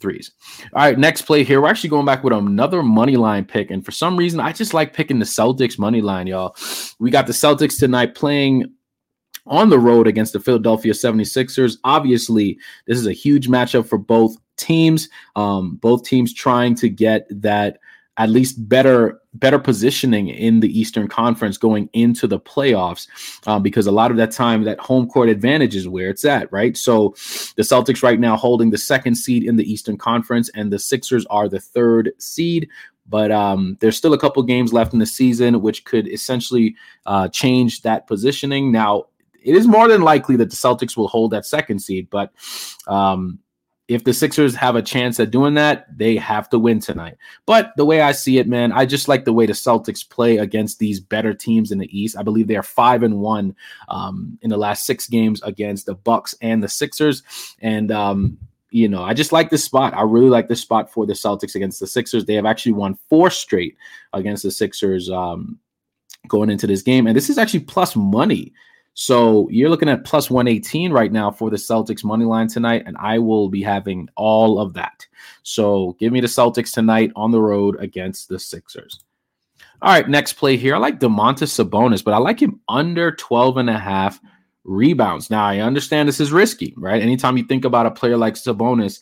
threes. 0.00 0.32
All 0.72 0.82
right, 0.82 0.98
next 0.98 1.22
play 1.22 1.44
here. 1.44 1.60
We're 1.60 1.68
actually 1.68 1.90
going 1.90 2.06
back 2.06 2.24
with 2.24 2.32
another 2.32 2.82
money 2.82 3.16
line 3.16 3.44
pick. 3.44 3.70
And 3.70 3.84
for 3.84 3.92
some 3.92 4.16
reason, 4.16 4.40
I 4.40 4.52
just 4.52 4.74
like 4.74 4.92
picking 4.92 5.18
the 5.18 5.24
Celtics 5.24 5.78
money 5.78 6.00
line, 6.00 6.26
y'all. 6.26 6.56
We 6.98 7.10
got 7.10 7.26
the 7.26 7.32
Celtics 7.32 7.78
tonight 7.78 8.14
playing 8.14 8.72
on 9.46 9.68
the 9.68 9.78
road 9.78 10.06
against 10.06 10.32
the 10.32 10.40
Philadelphia 10.40 10.92
76ers. 10.92 11.78
Obviously, 11.84 12.58
this 12.86 12.98
is 12.98 13.06
a 13.06 13.12
huge 13.12 13.48
matchup 13.48 13.86
for 13.86 13.98
both 13.98 14.36
teams. 14.56 15.08
Um, 15.36 15.76
both 15.76 16.04
teams 16.04 16.32
trying 16.32 16.74
to 16.76 16.88
get 16.88 17.26
that 17.30 17.78
at 18.20 18.28
least 18.28 18.68
better 18.68 19.18
better 19.32 19.58
positioning 19.58 20.28
in 20.28 20.60
the 20.60 20.78
Eastern 20.78 21.08
Conference 21.08 21.56
going 21.56 21.88
into 21.94 22.26
the 22.26 22.38
playoffs, 22.38 23.08
uh, 23.46 23.58
because 23.58 23.86
a 23.86 23.92
lot 23.92 24.10
of 24.10 24.18
that 24.18 24.30
time 24.30 24.62
that 24.64 24.78
home 24.78 25.08
court 25.08 25.30
advantage 25.30 25.74
is 25.74 25.88
where 25.88 26.10
it's 26.10 26.24
at, 26.24 26.52
right? 26.52 26.76
So 26.76 27.14
the 27.56 27.62
Celtics 27.62 28.02
right 28.02 28.20
now 28.20 28.36
holding 28.36 28.70
the 28.70 28.78
second 28.78 29.14
seed 29.14 29.42
in 29.42 29.56
the 29.56 29.72
Eastern 29.72 29.96
Conference, 29.96 30.50
and 30.50 30.70
the 30.70 30.78
Sixers 30.78 31.24
are 31.26 31.48
the 31.48 31.60
third 31.60 32.12
seed. 32.18 32.68
But 33.08 33.32
um, 33.32 33.78
there's 33.80 33.96
still 33.96 34.12
a 34.12 34.18
couple 34.18 34.42
games 34.42 34.72
left 34.72 34.92
in 34.92 34.98
the 34.98 35.06
season, 35.06 35.62
which 35.62 35.84
could 35.84 36.06
essentially 36.06 36.76
uh, 37.06 37.28
change 37.28 37.82
that 37.82 38.06
positioning. 38.06 38.70
Now, 38.70 39.06
it 39.42 39.56
is 39.56 39.66
more 39.66 39.88
than 39.88 40.02
likely 40.02 40.36
that 40.36 40.50
the 40.50 40.56
Celtics 40.56 40.96
will 40.96 41.08
hold 41.08 41.30
that 41.30 41.46
second 41.46 41.80
seed, 41.80 42.08
but 42.10 42.30
um, 42.86 43.38
if 43.90 44.04
the 44.04 44.14
Sixers 44.14 44.54
have 44.54 44.76
a 44.76 44.82
chance 44.82 45.18
at 45.18 45.32
doing 45.32 45.54
that, 45.54 45.86
they 45.98 46.14
have 46.14 46.48
to 46.50 46.60
win 46.60 46.78
tonight. 46.78 47.16
But 47.44 47.72
the 47.76 47.84
way 47.84 48.02
I 48.02 48.12
see 48.12 48.38
it, 48.38 48.46
man, 48.46 48.70
I 48.70 48.86
just 48.86 49.08
like 49.08 49.24
the 49.24 49.32
way 49.32 49.46
the 49.46 49.52
Celtics 49.52 50.08
play 50.08 50.36
against 50.36 50.78
these 50.78 51.00
better 51.00 51.34
teams 51.34 51.72
in 51.72 51.78
the 51.78 51.98
East. 51.98 52.16
I 52.16 52.22
believe 52.22 52.46
they 52.46 52.54
are 52.54 52.62
five 52.62 53.02
and 53.02 53.18
one 53.18 53.56
um, 53.88 54.38
in 54.42 54.50
the 54.50 54.56
last 54.56 54.86
six 54.86 55.08
games 55.08 55.42
against 55.42 55.86
the 55.86 55.96
Bucks 55.96 56.36
and 56.40 56.62
the 56.62 56.68
Sixers, 56.68 57.24
and 57.58 57.90
um, 57.90 58.38
you 58.70 58.88
know, 58.88 59.02
I 59.02 59.12
just 59.12 59.32
like 59.32 59.50
this 59.50 59.64
spot. 59.64 59.92
I 59.92 60.02
really 60.02 60.30
like 60.30 60.46
this 60.46 60.60
spot 60.60 60.92
for 60.92 61.04
the 61.04 61.14
Celtics 61.14 61.56
against 61.56 61.80
the 61.80 61.88
Sixers. 61.88 62.24
They 62.24 62.34
have 62.34 62.46
actually 62.46 62.72
won 62.72 62.96
four 63.08 63.28
straight 63.28 63.76
against 64.12 64.44
the 64.44 64.52
Sixers 64.52 65.10
um, 65.10 65.58
going 66.28 66.48
into 66.48 66.68
this 66.68 66.82
game, 66.82 67.08
and 67.08 67.16
this 67.16 67.28
is 67.28 67.38
actually 67.38 67.60
plus 67.60 67.96
money 67.96 68.52
So 68.94 69.48
you're 69.50 69.70
looking 69.70 69.88
at 69.88 70.04
plus 70.04 70.30
118 70.30 70.92
right 70.92 71.12
now 71.12 71.30
for 71.30 71.48
the 71.48 71.56
Celtics 71.56 72.04
money 72.04 72.24
line 72.24 72.48
tonight, 72.48 72.82
and 72.86 72.96
I 72.98 73.18
will 73.18 73.48
be 73.48 73.62
having 73.62 74.08
all 74.16 74.60
of 74.60 74.74
that. 74.74 75.06
So 75.42 75.96
give 75.98 76.12
me 76.12 76.20
the 76.20 76.26
Celtics 76.26 76.72
tonight 76.72 77.12
on 77.16 77.30
the 77.30 77.40
road 77.40 77.76
against 77.80 78.28
the 78.28 78.38
Sixers. 78.38 79.02
All 79.82 79.92
right, 79.92 80.08
next 80.08 80.34
play 80.34 80.56
here. 80.56 80.74
I 80.74 80.78
like 80.78 81.00
Domantas 81.00 81.64
Sabonis, 81.64 82.04
but 82.04 82.12
I 82.12 82.18
like 82.18 82.40
him 82.40 82.60
under 82.68 83.12
12 83.12 83.56
and 83.56 83.70
a 83.70 83.78
half 83.78 84.20
rebounds. 84.64 85.30
Now, 85.30 85.44
I 85.44 85.58
understand 85.58 86.06
this 86.06 86.20
is 86.20 86.32
risky, 86.32 86.74
right? 86.76 87.00
Anytime 87.00 87.38
you 87.38 87.44
think 87.44 87.64
about 87.64 87.86
a 87.86 87.90
player 87.90 88.18
like 88.18 88.34
Sabonis, 88.34 89.00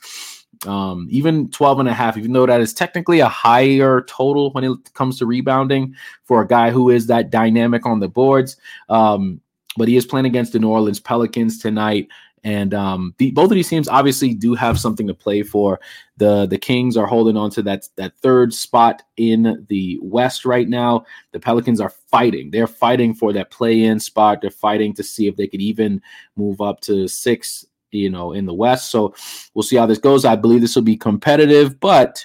um, 0.67 1.09
even 1.11 1.51
12 1.51 1.81
and 1.81 1.89
a 1.89 1.95
half, 1.95 2.17
even 2.17 2.33
though 2.33 2.47
that 2.47 2.61
is 2.61 2.73
technically 2.73 3.21
a 3.21 3.29
higher 3.29 4.03
total 4.03 4.53
when 4.53 4.65
it 4.65 4.95
comes 4.95 5.19
to 5.19 5.27
rebounding 5.27 5.95
for 6.25 6.43
a 6.43 6.47
guy 6.47 6.71
who 6.71 6.91
is 6.91 7.07
that 7.07 7.31
dynamic 7.31 7.85
on 7.87 8.01
the 8.01 8.09
boards. 8.09 8.57
Um, 8.89 9.41
but 9.79 9.89
he 9.89 9.97
is 9.97 10.05
playing 10.05 10.27
against 10.27 10.53
the 10.53 10.59
New 10.59 10.69
Orleans 10.69 11.01
Pelicans 11.01 11.59
tonight. 11.59 12.09
And 12.45 12.73
um, 12.73 13.15
the, 13.19 13.33
both 13.33 13.51
of 13.51 13.57
these 13.57 13.69
teams 13.69 13.89
obviously 13.89 14.33
do 14.33 14.55
have 14.55 14.79
something 14.79 15.07
to 15.09 15.15
play 15.15 15.43
for. 15.43 15.81
the 16.19 16.47
The 16.47 16.59
Kings 16.59 16.97
are 16.97 17.07
holding 17.07 17.37
on 17.37 17.51
to 17.51 17.63
that 17.63 17.89
that 17.97 18.17
third 18.19 18.55
spot 18.55 19.03
in 19.17 19.67
the 19.69 19.99
West 20.03 20.45
right 20.45 20.69
now. 20.69 21.05
The 21.33 21.41
Pelicans 21.41 21.81
are 21.81 21.91
fighting; 21.91 22.51
they're 22.51 22.69
fighting 22.69 23.15
for 23.15 23.33
that 23.33 23.51
play-in 23.51 23.99
spot. 23.99 24.41
They're 24.41 24.51
fighting 24.51 24.95
to 24.95 25.03
see 25.03 25.27
if 25.27 25.37
they 25.37 25.49
could 25.49 25.61
even 25.61 26.01
move 26.37 26.61
up 26.61 26.81
to 26.83 27.09
six, 27.09 27.65
you 27.91 28.11
know, 28.11 28.33
in 28.33 28.47
the 28.47 28.55
West. 28.55 28.91
So 28.91 29.15
we'll 29.55 29.65
see 29.65 29.77
how 29.77 29.87
this 29.87 29.99
goes. 29.99 30.25
I 30.25 30.37
believe 30.37 30.61
this 30.61 30.77
will 30.77 30.83
be 30.83 30.97
competitive, 30.97 31.81
but 31.81 32.25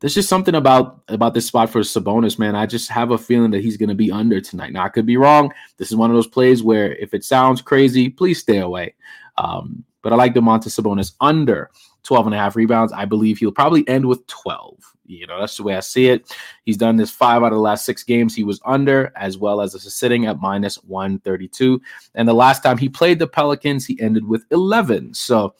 there's 0.00 0.14
just 0.14 0.28
something 0.28 0.54
about 0.54 1.02
about 1.08 1.34
this 1.34 1.46
spot 1.46 1.70
for 1.70 1.80
Sabonis, 1.80 2.38
man. 2.38 2.54
I 2.54 2.66
just 2.66 2.88
have 2.90 3.10
a 3.10 3.18
feeling 3.18 3.50
that 3.50 3.62
he's 3.62 3.76
going 3.76 3.88
to 3.88 3.94
be 3.94 4.10
under 4.10 4.40
tonight. 4.40 4.72
Now 4.72 4.84
I 4.84 4.88
could 4.88 5.06
be 5.06 5.16
wrong. 5.16 5.52
This 5.76 5.90
is 5.90 5.96
one 5.96 6.10
of 6.10 6.14
those 6.14 6.26
plays 6.26 6.62
where 6.62 6.94
if 6.96 7.14
it 7.14 7.24
sounds 7.24 7.60
crazy, 7.60 8.08
please 8.08 8.38
stay 8.38 8.58
away. 8.58 8.94
Um, 9.36 9.84
but 10.02 10.12
I 10.12 10.16
like 10.16 10.34
Domantas 10.34 10.80
Sabonis 10.80 11.14
under 11.20 11.70
12 12.04 12.26
and 12.26 12.34
a 12.34 12.38
half 12.38 12.56
rebounds. 12.56 12.92
I 12.92 13.04
believe 13.04 13.38
he'll 13.38 13.52
probably 13.52 13.86
end 13.88 14.06
with 14.06 14.26
12. 14.28 14.76
You 15.06 15.26
know, 15.26 15.40
that's 15.40 15.56
the 15.56 15.62
way 15.62 15.74
I 15.74 15.80
see 15.80 16.08
it. 16.08 16.34
He's 16.64 16.76
done 16.76 16.96
this 16.96 17.10
five 17.10 17.42
out 17.42 17.46
of 17.46 17.52
the 17.52 17.60
last 17.60 17.84
six 17.84 18.02
games. 18.04 18.34
He 18.34 18.44
was 18.44 18.60
under, 18.64 19.10
as 19.16 19.38
well 19.38 19.60
as 19.60 19.80
sitting 19.94 20.26
at 20.26 20.38
minus 20.38 20.76
132. 20.84 21.80
And 22.14 22.28
the 22.28 22.34
last 22.34 22.62
time 22.62 22.76
he 22.76 22.88
played 22.88 23.18
the 23.18 23.26
Pelicans, 23.26 23.86
he 23.86 23.98
ended 24.00 24.26
with 24.26 24.44
11. 24.50 25.14
So 25.14 25.54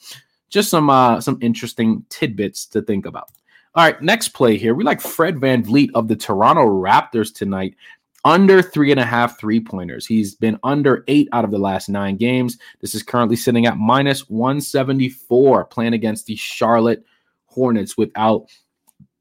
just 0.49 0.69
some 0.69 0.89
uh, 0.89 1.19
some 1.19 1.37
interesting 1.41 2.05
tidbits 2.09 2.65
to 2.67 2.81
think 2.81 3.05
about. 3.05 3.29
All 3.75 3.85
right, 3.85 4.01
next 4.01 4.29
play 4.29 4.57
here. 4.57 4.73
We 4.73 4.83
like 4.83 4.99
Fred 4.99 5.35
VanVleet 5.35 5.91
of 5.93 6.07
the 6.07 6.15
Toronto 6.15 6.65
Raptors 6.65 7.33
tonight 7.33 7.75
under 8.25 8.61
three 8.61 8.91
and 8.91 8.99
a 8.99 9.05
half 9.05 9.39
three 9.39 9.59
pointers. 9.59 10.05
He's 10.05 10.35
been 10.35 10.59
under 10.63 11.03
eight 11.07 11.29
out 11.31 11.45
of 11.45 11.51
the 11.51 11.59
last 11.59 11.87
nine 11.87 12.17
games. 12.17 12.57
This 12.81 12.95
is 12.95 13.03
currently 13.03 13.35
sitting 13.35 13.65
at 13.65 13.77
minus 13.77 14.29
174, 14.29 15.65
playing 15.65 15.93
against 15.93 16.25
the 16.25 16.35
Charlotte 16.35 17.03
Hornets 17.45 17.97
without 17.97 18.47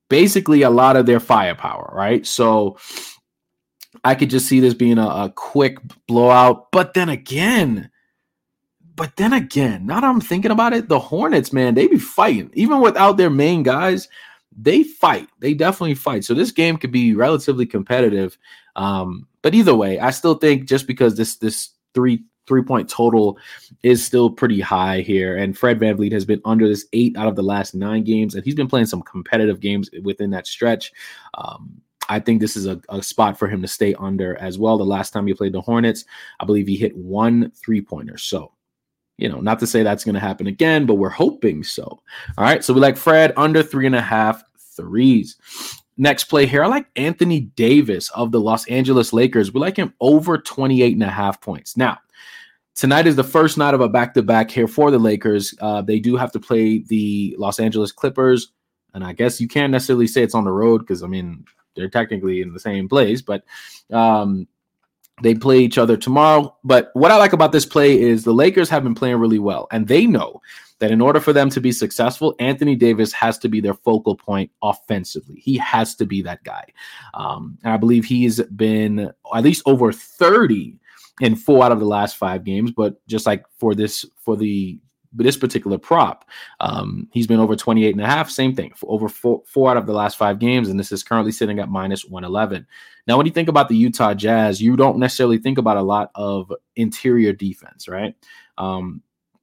basically 0.09 0.63
a 0.63 0.71
lot 0.71 0.97
of 0.97 1.07
their 1.07 1.21
firepower, 1.21 1.93
right? 1.95 2.27
So 2.27 2.79
I 4.05 4.15
could 4.15 4.31
just 4.31 4.47
see 4.47 4.61
this 4.61 4.75
being 4.75 4.99
a, 4.99 5.07
a 5.07 5.33
quick 5.35 5.79
blowout. 6.07 6.73
But 6.73 6.95
then 6.95 7.09
again, 7.09 7.91
but 8.97 9.17
then 9.17 9.33
again, 9.33 9.87
now 9.87 10.01
that 10.01 10.09
I'm 10.09 10.21
thinking 10.21 10.51
about 10.51 10.73
it, 10.73 10.89
the 10.89 10.99
Hornets, 10.99 11.53
man, 11.53 11.75
they 11.75 11.87
be 11.87 11.99
fighting. 11.99 12.51
Even 12.55 12.81
without 12.81 13.17
their 13.17 13.31
main 13.31 13.63
guys, 13.63 14.09
they 14.61 14.83
fight. 14.83 15.29
They 15.39 15.55
definitely 15.55 15.95
fight. 15.95 16.25
So 16.25 16.35
this 16.35 16.51
game 16.51 16.77
could 16.77 16.91
be 16.91 17.15
relatively 17.15 17.67
competitive. 17.67 18.37
Um, 18.77 19.27
but 19.43 19.55
either 19.55 19.75
way, 19.75 19.99
I 20.01 20.11
still 20.11 20.35
think 20.35 20.67
just 20.67 20.87
because 20.87 21.17
this 21.17 21.37
this 21.37 21.71
three 21.95 22.25
three 22.47 22.63
point 22.63 22.89
total 22.89 23.39
is 23.83 24.05
still 24.05 24.31
pretty 24.31 24.61
high 24.61 25.01
here, 25.01 25.37
and 25.37 25.57
Fred 25.57 25.79
Van 25.79 25.97
VanVleet 25.97 26.13
has 26.13 26.25
been 26.25 26.41
under 26.45 26.67
this 26.67 26.87
eight 26.93 27.17
out 27.17 27.29
of 27.29 27.37
the 27.37 27.43
last 27.43 27.75
nine 27.75 28.03
games, 28.03 28.35
and 28.35 28.45
he's 28.45 28.55
been 28.55 28.69
playing 28.69 28.87
some 28.87 29.03
competitive 29.03 29.61
games 29.61 29.91
within 30.03 30.31
that 30.31 30.47
stretch. 30.47 30.93
Um, 31.35 31.81
I 32.09 32.19
think 32.19 32.41
this 32.41 32.57
is 32.57 32.67
a, 32.67 32.81
a, 32.89 33.03
spot 33.03 33.39
for 33.39 33.49
him 33.49 33.61
to 33.61 33.69
stay 33.69 33.95
under 33.95 34.35
as 34.39 34.59
well. 34.59 34.79
The 34.79 34.85
last 34.85 35.11
time 35.13 35.27
he 35.27 35.35
played 35.35 35.53
the 35.53 35.61
Hornets, 35.61 36.07
I 36.41 36.47
believe 36.47 36.67
he 36.67 36.77
hit 36.77 36.97
one 36.97 37.53
three 37.55 37.83
pointer. 37.83 38.17
So, 38.17 38.53
you 39.19 39.29
know, 39.29 39.41
not 39.41 39.59
to 39.61 39.67
say 39.67 39.83
that's 39.83 40.05
going 40.05 40.15
to 40.15 40.21
happen 40.21 40.47
again, 40.47 40.87
but 40.87 40.95
we're 40.95 41.11
hoping 41.11 41.63
so. 41.63 41.83
All 41.85 42.03
right. 42.39 42.65
So 42.65 42.73
we 42.73 42.81
like 42.81 42.97
Fred 42.97 43.35
under 43.37 43.63
three 43.63 43.85
and 43.85 43.95
a 43.95 44.01
half 44.01 44.43
threes. 44.79 45.37
Next 45.97 46.25
play 46.25 46.47
here, 46.47 46.65
I 46.65 46.69
like 46.69 46.87
Anthony 46.97 47.41
Davis 47.41 48.09
of 48.11 48.31
the 48.31 48.41
Los 48.41 48.67
Angeles 48.69 49.13
Lakers. 49.13 49.53
We 49.53 49.61
like 49.61 49.77
him 49.77 49.93
over 50.01 50.39
28 50.39 50.93
and 50.93 51.03
a 51.03 51.11
half 51.11 51.41
points. 51.41 51.77
Now, 51.77 51.99
tonight 52.77 53.09
is 53.09 53.17
the 53.17 53.25
first 53.25 53.59
night 53.59 53.75
of 53.75 53.81
a 53.81 53.89
back 53.89 54.15
to 54.15 54.23
back 54.23 54.51
here 54.51 54.69
for 54.69 54.93
the 54.93 54.99
Lakers. 54.99 55.55
Uh, 55.61 55.83
they 55.83 55.99
do 55.99 56.17
have 56.17 56.31
to 56.33 56.41
play 56.41 56.79
the 56.79 57.35
Los 57.37 57.59
Angeles 57.59 57.91
Clippers. 57.91 58.53
And 58.95 59.05
I 59.05 59.13
guess 59.13 59.41
you 59.41 59.49
can't 59.49 59.73
necessarily 59.73 60.07
say 60.07 60.23
it's 60.23 60.37
on 60.37 60.45
the 60.45 60.53
road 60.53 60.79
because, 60.79 61.03
I 61.03 61.09
mean, 61.09 61.45
they're 61.75 61.89
technically 61.89 62.43
in 62.43 62.53
the 62.53 62.61
same 62.61 62.89
place, 62.89 63.21
but 63.21 63.45
um, 63.93 64.47
they 65.23 65.35
play 65.35 65.59
each 65.59 65.79
other 65.79 65.97
tomorrow. 65.97 66.57
But 66.65 66.91
what 66.93 67.11
I 67.11 67.17
like 67.17 67.33
about 67.33 67.53
this 67.53 67.67
play 67.67 68.01
is 68.01 68.25
the 68.25 68.33
Lakers 68.33 68.69
have 68.71 68.83
been 68.83 68.95
playing 68.95 69.17
really 69.17 69.39
well, 69.39 69.67
and 69.71 69.89
they 69.89 70.07
know 70.07 70.41
that 70.81 70.91
in 70.91 71.01
order 71.01 71.21
for 71.21 71.33
them 71.33 71.51
to 71.51 71.61
be 71.61 71.73
successful, 71.73 72.35
Anthony 72.39 72.77
Davis 72.77 73.13
has 73.13 73.39
to 73.39 73.49
be 73.49 73.61
their 73.61 73.75
focal 73.75 74.15
point 74.15 74.51
offensively. 74.63 75.41
He 75.41 75.57
has 75.59 75.95
to 75.97 76.07
be 76.07 76.23
that 76.23 76.45
guy. 76.45 76.65
Um, 77.15 77.59
and 77.65 77.73
I 77.73 77.77
believe 77.77 78.05
he's 78.05 78.41
been 78.43 79.11
at 79.35 79.45
least 79.45 79.63
over 79.67 79.93
30 79.93 80.79
in 81.21 81.35
four 81.35 81.65
out 81.65 81.73
of 81.73 81.81
the 81.81 81.87
last 81.87 82.17
five 82.17 82.45
games. 82.45 82.71
But 82.71 83.05
just 83.07 83.27
like 83.27 83.45
for 83.59 83.75
this, 83.75 84.05
for 84.17 84.37
the 84.37 84.79
this 85.11 85.39
particular 85.39 85.79
prop, 85.79 86.29
um, 86.61 87.09
he's 87.13 87.27
been 87.27 87.41
over 87.41 87.57
28 87.57 87.95
and 87.95 88.05
a 88.05 88.07
half. 88.07 88.31
Same 88.31 88.55
thing 88.55 88.73
for 88.77 88.91
over 88.91 89.09
four, 89.09 89.43
four 89.47 89.71
out 89.71 89.79
of 89.79 89.87
the 89.87 89.93
last 89.93 90.19
five 90.19 90.39
games. 90.39 90.69
And 90.69 90.79
this 90.79 90.93
is 90.93 91.03
currently 91.03 91.33
sitting 91.33 91.59
at 91.59 91.71
minus 91.71 92.05
111. 92.05 92.67
Now, 93.07 93.17
when 93.17 93.25
you 93.25 93.33
think 93.33 93.49
about 93.49 93.69
the 93.69 93.77
Utah 93.77 94.13
Jazz, 94.13 94.61
you 94.61 94.77
don't 94.77 94.99
necessarily 94.99 95.39
think 95.39 95.57
about 95.57 95.79
a 95.79 95.83
lot 95.83 96.11
of 96.15 96.53
interior 96.77 97.33
defense, 97.33 97.89
right? 97.89 98.15
Um, 98.59 99.03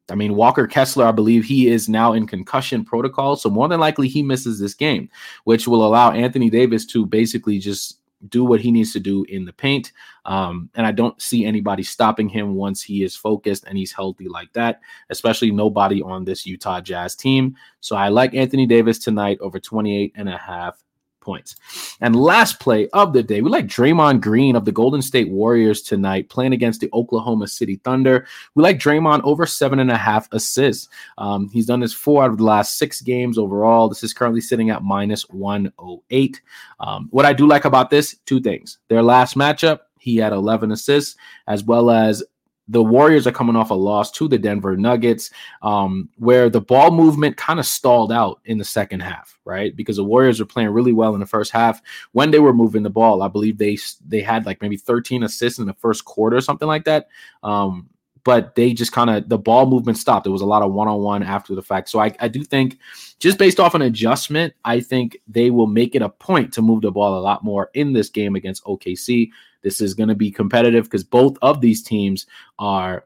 I 0.10 0.16
mean, 0.16 0.36
Walker 0.36 0.68
Kessler, 0.68 1.06
I 1.06 1.12
believe 1.12 1.44
he 1.44 1.68
is 1.68 1.90
now 1.90 2.14
in 2.14 2.28
concussion 2.28 2.86
protocol. 2.86 3.36
So 3.36 3.50
more 3.50 3.68
than 3.68 3.80
likely 3.80 4.08
he 4.08 4.22
misses 4.22 4.60
this 4.60 4.74
game, 4.74 5.10
which 5.46 5.68
will 5.68 5.86
allow 5.86 6.12
Anthony 6.12 6.50
Davis 6.50 6.86
to 6.88 7.06
basically 7.06 7.58
just 7.58 8.00
do 8.30 8.44
what 8.44 8.62
he 8.62 8.72
needs 8.72 8.94
to 8.94 9.00
do 9.00 9.24
in 9.30 9.46
the 9.46 9.54
paint. 9.54 9.92
Um, 10.26 10.70
and 10.76 10.86
I 10.86 10.92
don't 10.92 11.20
see 11.22 11.46
anybody 11.46 11.84
stopping 11.84 12.30
him 12.30 12.56
once 12.56 12.82
he 12.82 13.04
is 13.04 13.16
focused 13.16 13.66
and 13.66 13.78
he's 13.78 13.92
healthy 13.92 14.28
like 14.28 14.52
that, 14.54 14.82
especially 15.10 15.52
nobody 15.52 16.02
on 16.02 16.24
this 16.24 16.46
Utah 16.46 16.82
Jazz 16.82 17.16
team. 17.16 17.56
So 17.82 17.96
I 17.96 18.10
like 18.10 18.34
Anthony 18.34 18.66
Davis 18.66 19.00
tonight 19.00 19.38
over 19.42 19.60
28 19.60 20.14
and 20.16 20.30
a 20.30 20.38
half 20.38 20.84
points. 21.26 21.56
And 22.00 22.16
last 22.16 22.60
play 22.60 22.88
of 22.94 23.12
the 23.12 23.24
day, 23.24 23.42
we 23.42 23.50
like 23.50 23.66
Draymond 23.66 24.22
Green 24.22 24.56
of 24.56 24.64
the 24.64 24.72
Golden 24.72 25.02
State 25.02 25.30
Warriors 25.30 25.82
tonight 25.82 26.30
playing 26.30 26.54
against 26.54 26.80
the 26.80 26.90
Oklahoma 26.94 27.48
City 27.48 27.82
Thunder. 27.84 28.28
We 28.54 28.64
like 28.64 28.80
Draymond 28.80 29.22
over 29.24 29.46
seven 29.46 29.80
and 29.80 29.92
a 29.92 29.98
half 29.98 30.32
assists. 30.32 30.88
Um, 31.18 31.50
he's 31.50 31.66
done 31.66 31.82
this 31.82 31.94
four 31.94 32.24
out 32.24 32.32
of 32.32 32.38
the 32.38 32.44
last 32.44 32.78
six 32.78 33.02
games 33.02 33.38
overall. 33.38 33.90
This 33.90 34.04
is 34.04 34.14
currently 34.14 34.42
sitting 34.42 34.70
at 34.70 34.84
minus 34.84 35.28
108. 35.30 36.42
Um, 36.80 37.08
what 37.12 37.26
I 37.26 37.34
do 37.34 37.48
like 37.48 37.66
about 37.66 37.90
this, 37.90 38.16
two 38.26 38.40
things. 38.40 38.78
Their 38.88 39.02
last 39.02 39.36
matchup, 39.36 39.80
he 40.00 40.18
had 40.18 40.34
11 40.34 40.72
assists, 40.72 41.16
as 41.48 41.64
well 41.64 41.90
as 41.90 42.24
the 42.68 42.84
Warriors 42.84 43.28
are 43.28 43.32
coming 43.32 43.56
off 43.56 43.70
a 43.70 43.76
loss 43.76 44.12
to 44.12 44.28
the 44.28 44.38
Denver 44.38 44.76
Nuggets, 44.76 45.30
um, 45.62 46.10
where 46.18 46.50
the 46.50 46.62
ball 46.62 46.92
movement 46.92 47.38
kind 47.38 47.60
of 47.60 47.66
stalled 47.66 48.12
out 48.12 48.40
in 48.46 48.58
the 48.58 48.66
second 48.66 49.02
half, 49.02 49.38
right? 49.46 49.76
Because 49.76 49.98
the 49.98 50.04
Warriors 50.04 50.40
were 50.40 50.46
playing 50.46 50.70
really 50.70 50.94
well 50.94 51.14
in 51.14 51.20
the 51.20 51.26
first 51.26 51.52
half. 51.52 51.82
When 52.14 52.32
they 52.32 52.40
were 52.40 52.54
moving 52.54 52.84
the 52.84 52.90
ball, 52.90 53.22
I 53.22 53.28
believe 53.28 53.58
they 53.58 53.78
they 54.08 54.22
had 54.22 54.46
like 54.46 54.62
maybe 54.62 54.78
13 54.78 55.24
assists 55.24 55.60
in 55.60 55.68
the 55.68 55.74
first 55.74 56.06
quarter, 56.06 56.38
or 56.38 56.42
something 56.42 56.68
like 56.68 56.86
that. 56.86 57.08
Um, 57.44 57.90
but 58.26 58.56
they 58.56 58.74
just 58.74 58.92
kind 58.92 59.10
of 59.10 59.30
the 59.30 59.38
ball 59.38 59.68
movement 59.68 59.98
stopped. 59.98 60.26
There 60.26 60.34
was 60.34 60.42
a 60.42 60.48
lot 60.48 60.64
of 60.64 60.74
one 60.74 60.90
on 60.90 61.00
one 61.00 61.24
after 61.24 61.56
the 61.56 61.62
fact. 61.62 61.88
So 61.88 62.00
I, 62.00 62.14
I 62.20 62.28
do 62.28 62.44
think 62.44 62.80
just 63.20 63.38
based 63.38 63.60
off 63.60 63.76
an 63.76 63.84
adjustment, 63.84 64.54
I 64.66 64.82
think 64.82 65.18
they 65.28 65.52
will 65.52 65.68
make 65.68 65.96
it 65.96 66.02
a 66.02 66.10
point 66.10 66.52
to 66.54 66.62
move 66.62 66.82
the 66.82 66.92
ball 66.92 67.18
a 67.18 67.22
lot 67.22 67.44
more 67.44 67.70
in 67.76 67.94
this 67.94 68.10
game 68.10 68.36
against 68.36 68.66
OKC. 68.66 69.30
This 69.62 69.80
is 69.80 69.94
going 69.94 70.10
to 70.10 70.16
be 70.16 70.32
competitive 70.32 70.86
because 70.86 71.04
both 71.04 71.38
of 71.44 71.62
these 71.62 71.84
teams 71.84 72.26
are 72.58 73.06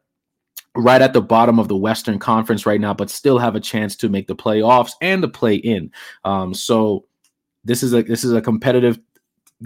right 0.75 1.01
at 1.01 1.11
the 1.11 1.21
bottom 1.21 1.59
of 1.59 1.67
the 1.67 1.75
Western 1.75 2.17
Conference 2.17 2.65
right 2.65 2.79
now, 2.79 2.93
but 2.93 3.09
still 3.09 3.37
have 3.39 3.55
a 3.55 3.59
chance 3.59 3.97
to 3.97 4.07
make 4.07 4.27
the 4.27 4.35
playoffs 4.35 4.93
and 5.01 5.21
the 5.21 5.27
play 5.27 5.55
in. 5.55 5.91
Um, 6.23 6.53
so 6.53 7.05
this 7.65 7.83
is 7.83 7.93
a 7.93 8.03
this 8.03 8.23
is 8.23 8.31
a 8.31 8.41
competitive 8.41 8.99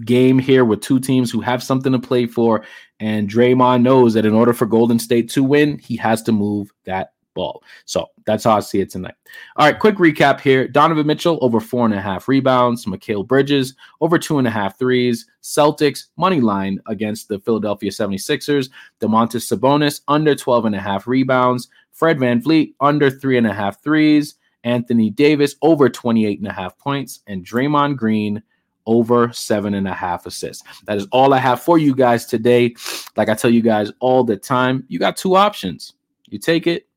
game 0.06 0.40
here 0.40 0.66
with 0.66 0.82
two 0.82 1.00
teams 1.00 1.32
who 1.32 1.42
have 1.42 1.64
something 1.64 1.92
to 1.92 2.00
play 2.00 2.26
for. 2.26 2.66
And 3.00 3.30
Draymond 3.30 3.82
knows 3.82 4.14
that 4.14 4.26
in 4.26 4.34
order 4.34 4.54
for 4.54 4.66
Golden 4.66 5.00
State 5.00 5.30
to 5.32 5.44
win, 5.44 5.78
he 5.80 5.96
has 5.98 6.22
to 6.24 6.32
move 6.32 6.72
that 6.86 7.14
ball. 7.34 7.64
So 7.86 8.08
that's 8.26 8.44
how 8.44 8.58
I 8.58 8.60
see 8.60 8.80
it 8.80 8.90
tonight. 8.90 9.16
All 9.56 9.66
right, 9.66 9.78
quick 9.78 9.96
recap 9.96 10.40
here. 10.40 10.68
Donovan 10.68 11.08
Mitchell 11.08 11.40
over 11.42 11.60
four 11.60 11.86
and 11.86 11.94
a 11.94 12.02
half 12.02 12.28
rebounds. 12.28 12.86
Mikal 12.86 13.28
Bridges 13.28 13.76
over 14.02 14.18
two 14.18 14.38
and 14.38 14.48
a 14.48 14.52
half 14.52 14.78
threes. 14.78 15.26
Celtics 15.42 16.08
money 16.18 16.42
line 16.42 16.80
against 16.88 17.28
the 17.28 17.40
Philadelphia 17.40 17.92
76ers. 17.92 18.70
Domantas 19.02 19.52
Sabonis 19.52 20.02
under 20.08 20.36
12 20.36 20.66
and 20.66 20.76
a 20.76 20.80
half 20.80 21.08
rebounds. 21.08 21.70
Fred 21.92 22.20
Van 22.20 22.42
VanVleet 22.42 22.74
under 22.80 23.10
three 23.10 23.38
and 23.38 23.48
a 23.48 23.54
half 23.54 23.82
threes. 23.84 24.36
Anthony 24.64 25.10
Davis 25.10 25.56
over 25.62 25.90
28 25.90 26.40
and 26.40 26.48
a 26.48 26.54
half 26.54 26.78
points. 26.78 27.20
And 27.28 27.46
Draymond 27.46 27.98
Green 27.98 28.42
over 28.86 29.32
seven 29.32 29.74
and 29.74 29.88
a 29.88 29.94
half 29.94 30.26
assists. 30.26 30.64
That 30.86 30.98
is 30.98 31.08
all 31.12 31.34
I 31.34 31.40
have 31.40 31.62
for 31.62 31.78
you 31.78 31.96
guys 31.96 32.26
today. 32.26 32.76
Like 33.16 33.30
I 33.30 33.34
tell 33.34 33.52
you 33.52 33.62
guys 33.62 33.92
all 34.00 34.24
the 34.24 34.38
time, 34.38 34.84
you 34.88 35.00
got 35.00 35.18
two 35.18 35.36
options. 35.36 35.94
You 36.30 36.40
take 36.40 36.68
it 36.68 36.88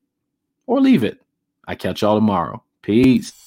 or 0.66 0.80
leave 0.80 1.04
it. 1.04 1.20
I 1.66 1.74
catch 1.74 2.02
y'all 2.02 2.16
tomorrow. 2.16 2.62
Peace. 2.82 3.45